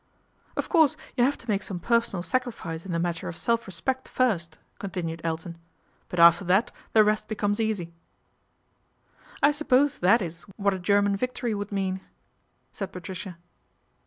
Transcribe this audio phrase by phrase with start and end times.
[0.57, 4.07] "Of course you have to make some personal sacrifice in the matter of self respect
[4.07, 5.59] first," con tinued Elton,"
[6.09, 7.93] but after that the rest becomes easy."'
[9.43, 12.01] I suppose that is what a German victory would mean,"
[12.71, 13.37] said Patricia.